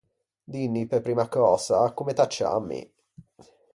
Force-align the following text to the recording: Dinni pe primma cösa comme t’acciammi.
Dinni 0.51 0.87
pe 0.89 0.97
primma 1.07 1.27
cösa 1.35 1.79
comme 1.95 2.13
t’acciammi. 2.17 2.81